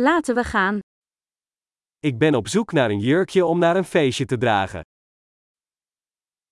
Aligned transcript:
Laten 0.00 0.34
we 0.34 0.44
gaan. 0.44 0.78
Ik 1.98 2.18
ben 2.18 2.34
op 2.34 2.48
zoek 2.48 2.72
naar 2.72 2.90
een 2.90 2.98
jurkje 2.98 3.44
om 3.44 3.58
naar 3.58 3.76
een 3.76 3.84
feestje 3.84 4.24
te 4.24 4.38
dragen. 4.38 4.80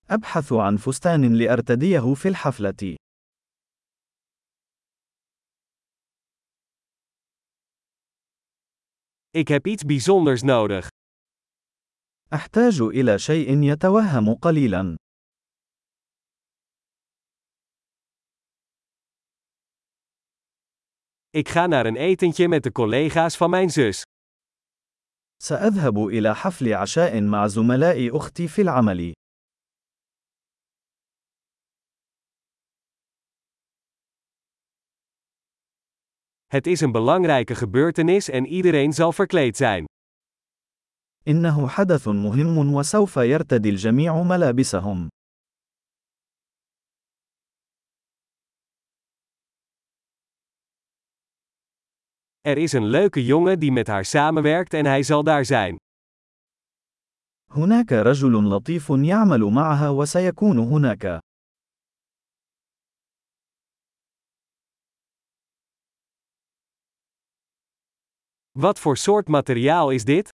أبحث 0.07 0.53
عن 0.53 0.79
فستان 0.79 1.35
لأرتديه 1.35 2.15
في 2.15 2.29
الحفلة. 2.29 2.95
Ik 9.31 9.49
heb 9.49 9.67
iets 9.67 9.85
bijzonders 9.85 10.43
nodig. 10.43 10.89
أحتاج 12.33 12.81
إلى 12.81 13.19
شيء 13.19 13.63
يتوهم 13.63 14.35
قليلا. 14.35 14.97
Ik 21.36 21.50
ga 21.50 21.68
naar 21.68 21.86
een 21.86 21.96
etentje 21.96 22.48
met 22.48 22.64
de 22.64 22.72
collega's 22.72 23.38
van 23.38 23.50
mijn 23.50 23.70
zus. 23.70 24.04
سأذهب 25.44 26.08
إلى 26.08 26.36
حفل 26.36 26.74
عشاء 26.74 27.22
مع 27.22 27.48
زملاء 27.48 28.18
أختي 28.18 28.48
في 28.48 28.62
العمل. 28.62 29.12
Het 36.48 36.68
is 36.68 36.82
een 36.82 36.92
belangrijke 36.92 37.56
gebeurtenis 37.56 38.30
en 38.30 38.46
iedereen 38.46 38.94
zal 38.94 39.12
verkleed 39.12 39.58
zijn. 39.58 39.86
إنه 41.28 41.68
حدث 41.68 42.08
مهم 42.08 42.74
وسوف 42.74 43.16
يرتدي 43.16 43.70
الجميع 43.70 44.22
ملابسهم. 44.24 45.10
Er 52.46 52.58
is 52.58 52.72
een 52.72 52.86
leuke 52.86 53.26
jongen 53.26 53.60
die 53.60 53.72
met 53.72 53.88
haar 53.88 54.06
samenwerkt 54.06 54.74
en 54.74 54.86
hij 54.86 55.04
zal 55.04 55.24
daar 55.24 55.46
zijn. 55.46 55.76
هناك 57.52 57.92
رجل 57.92 58.50
لطيف 58.50 58.90
يعمل 58.90 59.44
معها 59.44 59.90
وسيكون 59.90 60.58
هناك. 60.60 61.20
Wat 68.52 68.80
voor 68.80 68.98
soort 68.98 69.28
materiaal 69.28 69.90
is 69.92 70.04
dit? 70.04 70.30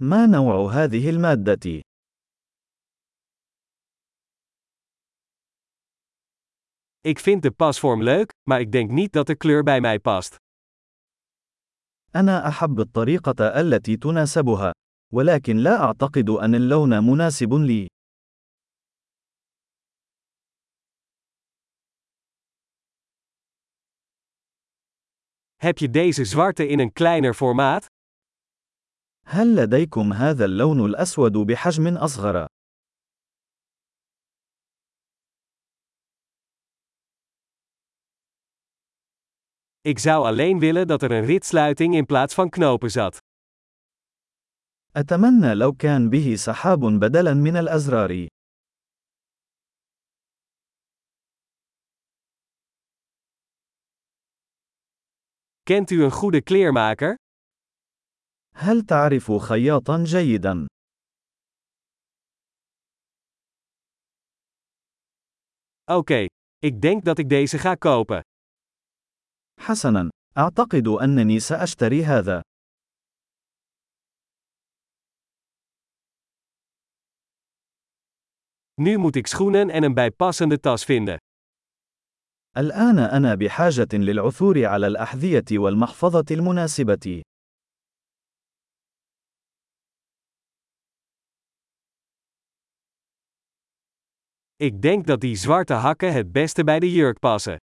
ما 0.00 0.26
نوع 0.26 0.72
هذه 0.72 1.10
المادة؟ 1.10 1.82
Ik 7.00 7.18
vind 7.18 7.42
de 7.42 7.50
pasvorm 7.50 8.02
leuk, 8.02 8.32
maar 8.48 8.60
ik 8.60 8.72
denk 8.72 8.90
niet 8.90 9.12
dat 9.12 9.26
de 9.26 9.36
kleur 9.36 9.62
bij 9.62 9.80
mij 9.80 9.98
past. 9.98 10.36
أنا 12.15 12.47
أحب 12.47 12.79
الطريقة 12.79 13.59
التي 13.59 13.97
تناسبها، 13.97 14.73
ولكن 15.13 15.57
لا 15.57 15.83
أعتقد 15.83 16.29
أن 16.29 16.55
اللون 16.55 17.03
مناسب 17.03 17.53
لي. 17.53 17.87
Heb 25.61 25.77
je 25.77 25.89
deze 25.89 26.25
zwarte 26.25 26.67
in 26.67 26.79
een 26.79 26.93
kleiner 26.93 27.33
formaat? 27.33 27.85
هل 29.25 29.55
لديكم 29.55 30.13
هذا 30.13 30.45
اللون 30.45 30.85
الأسود 30.85 31.37
بحجم 31.37 31.97
أصغر؟ 31.97 32.47
Ik 39.80 39.98
zou 39.98 40.26
alleen 40.26 40.58
willen 40.58 40.86
dat 40.86 41.02
er 41.02 41.12
een 41.12 41.24
ritsluiting 41.24 41.94
in 41.94 42.06
plaats 42.06 42.34
van 42.34 42.48
knopen 42.50 42.90
zat. 42.90 43.18
أتمنى 44.96 45.54
لو 45.54 45.72
كان 45.72 46.10
به 46.10 46.34
سحاب 46.36 46.80
بدلاً 46.80 47.34
من 47.34 47.56
الأزرار. 47.56 48.26
Kent 55.62 55.90
u 55.90 56.04
een 56.04 56.10
goede 56.10 56.42
kleermaker? 56.42 57.14
هل 58.54 58.82
تعرف 58.82 59.32
خياطاً 59.32 60.04
جيداً؟ 60.04 60.66
Oké, 65.84 66.26
ik 66.58 66.80
denk 66.80 67.04
dat 67.04 67.18
ik 67.18 67.28
deze 67.28 67.58
ga 67.58 67.74
kopen. 67.74 68.20
حسناً، 69.59 70.09
أعتقد 70.37 70.87
أنني 70.87 71.39
سأشتري 71.39 72.03
هذا. 72.05 72.41
Nu 78.81 78.97
moet 78.97 79.15
ik 79.15 79.27
schoenen 79.27 79.69
en 79.69 79.83
een 79.83 79.93
bijpassende 79.93 80.59
tas 80.59 80.83
vinden. 80.83 81.17
الآن 82.57 82.99
أنا 82.99 83.35
بحاجة 83.35 83.87
للعثور 83.93 84.65
على 84.65 84.87
الأحذية 84.87 85.45
والمحفظة 85.51 86.25
المناسبة. 86.31 87.21
Ik 94.55 94.81
denk 94.81 95.07
dat 95.07 95.21
die 95.21 95.35
zwarte 95.35 95.73
hakken 95.73 96.13
het 96.13 96.31
beste 96.31 96.63
bij 96.63 96.79
de 96.79 96.91
jurk 96.91 97.19
passen. 97.19 97.57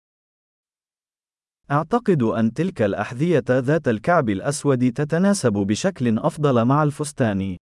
أعتقد 1.71 2.23
أن 2.23 2.53
تلك 2.53 2.81
الأحذية 2.81 3.43
ذات 3.49 3.87
الكعب 3.87 4.29
الأسود 4.29 4.91
تتناسب 4.93 5.53
بشكل 5.53 6.19
أفضل 6.19 6.65
مع 6.65 6.83
الفستان. 6.83 7.57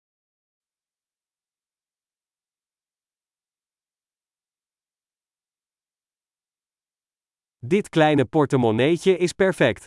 Dit 7.62 7.90
kleine 7.90 8.26
portemonneetje 8.26 9.18
is 9.18 9.34
perfect. 9.34 9.86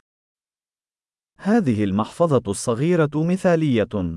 هذه 1.38 1.84
المحفظة 1.84 2.42
الصغيرة 2.50 3.10
مثالية. 3.14 4.16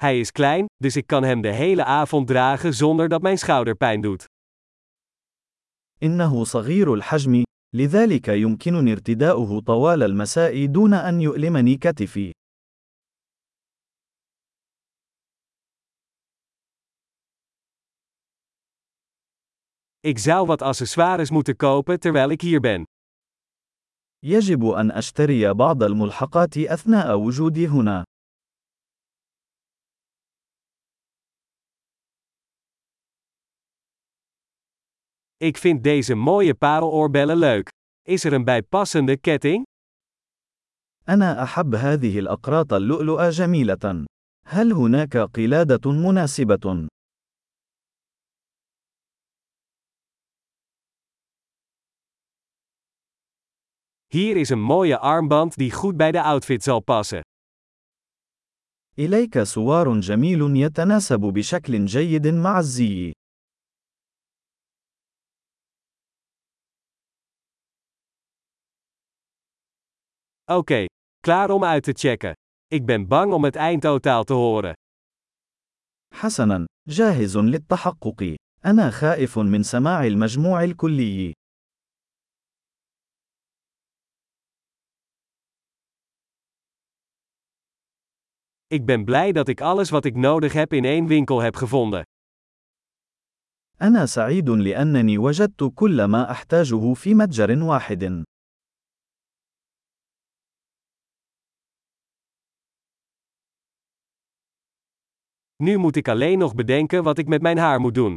Hij 0.00 0.20
is 0.20 0.32
klein, 0.32 0.66
dus 0.76 0.96
ik 0.96 1.06
kan 1.06 1.22
hem 1.22 1.40
de 1.40 1.52
hele 1.52 1.84
avond 1.84 2.26
dragen 2.26 2.74
zonder 2.74 3.08
dat 3.08 3.22
mijn 3.22 3.38
schouder 3.38 3.74
pijn 3.74 4.00
doet. 4.00 4.24
إنه 6.02 6.44
صغير 6.44 6.94
الحجم، 6.94 7.42
لذلك 7.74 8.28
يمكنني 8.28 8.92
ارتداؤه 8.92 9.60
طوال 9.60 10.02
المساء 10.02 10.66
دون 10.66 10.94
أن 10.94 11.20
يؤلمني 11.20 11.76
كتفي. 11.76 12.30
Ik 20.00 20.18
zou 20.18 20.46
wat 20.46 20.62
accessoires 20.62 21.30
moeten 21.30 21.56
kopen 21.56 22.00
terwijl 22.00 22.30
ik 22.30 22.40
hier 22.40 22.60
ben. 22.60 22.84
يجب 24.24 24.64
أن 24.64 24.90
أشتري 24.90 25.52
بعض 25.52 25.82
الملحقات 25.82 26.56
أثناء 26.58 27.18
وجودي 27.18 27.68
هنا. 27.68 28.04
Ik 35.41 35.57
vind 35.57 35.83
deze 35.83 36.15
mooie 36.15 36.55
pareloorbellen 36.55 37.37
leuk. 37.37 37.69
Is 38.07 38.23
er 38.23 38.33
een 38.33 38.43
bijpassende 38.43 39.17
ketting? 39.17 39.63
أنا 41.09 41.43
أحب 41.43 41.75
هذه 41.75 42.19
الأقراط 42.19 42.73
اللؤلؤة 42.73 43.29
جميلة. 43.29 44.05
هل 44.45 44.73
هناك 44.73 45.17
قلادة 45.17 45.91
مناسبة؟ 45.91 46.87
Hier 54.07 54.37
is 54.37 54.49
een 54.49 54.61
mooie 54.61 54.97
armband 54.99 55.55
die 55.55 55.71
goed 55.71 55.97
bij 55.97 56.11
de 56.11 56.21
outfit 56.23 56.63
zal 56.63 56.79
passen. 56.79 57.21
إليك 58.99 59.43
سوار 59.43 59.99
جميل 59.99 60.55
يتناسب 60.55 61.19
بشكل 61.19 61.85
جيد 61.85 62.27
مع 62.27 62.59
الزي. 62.59 63.20
Oké, 70.50 70.84
klaar 71.20 71.50
om 71.50 71.64
uit 71.64 71.82
te 71.82 71.92
checken. 71.92 72.32
Ik 72.66 72.86
ben 72.86 73.06
bang 73.08 73.32
om 73.32 73.44
het 73.44 73.56
eindtotaal 73.56 74.24
te 74.24 74.32
horen. 74.32 74.74
حسناً، 76.14 76.66
جاهز 76.88 77.36
للتحقق. 77.36 78.36
أنا 78.64 78.90
خائف 78.90 79.38
من 79.38 79.62
سماع 79.62 80.06
المجموع 80.06 80.64
الكلي. 80.64 81.32
Ik 88.68 88.84
ben 88.86 89.04
blij 89.04 89.32
dat 89.32 89.48
ik 89.48 89.60
alles 89.60 89.90
wat 89.90 90.04
ik 90.04 90.16
nodig 90.16 90.52
heb 90.52 90.72
in 90.72 90.84
één 90.84 91.06
winkel 91.06 91.40
heb 91.40 91.56
gevonden. 91.56 92.02
أنا 93.82 94.06
سعيد 94.06 94.50
لأنني 94.50 95.18
وجدت 95.18 95.72
كل 95.74 96.04
ما 96.04 96.30
أحتاجه 96.30 96.94
في 96.94 97.14
متجر 97.14 97.62
واحد. 97.62 98.24
Nu 105.60 105.76
moet 105.76 105.96
ik 105.96 106.08
alleen 106.08 106.38
nog 106.38 106.54
bedenken 106.54 107.02
wat 107.02 107.18
ik 107.18 107.26
met 107.28 107.42
mijn 107.42 107.58
haar 107.58 107.80
moet 107.80 107.94
doen. 107.94 108.16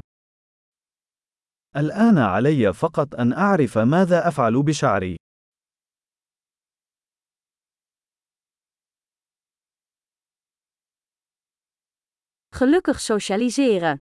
الآن 1.75 2.17
علي 2.17 2.73
فقط 2.73 3.15
أن 3.15 3.33
أعرف 3.33 3.77
ماذا 3.77 4.27
أفعل 4.27 4.63
بشعري. 4.63 5.15
Gelukkig 12.55 12.99
socialiseren. 12.99 13.99